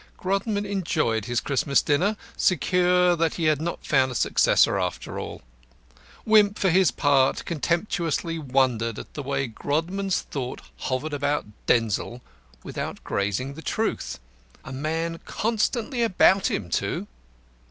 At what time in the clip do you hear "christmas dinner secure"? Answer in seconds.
1.39-3.15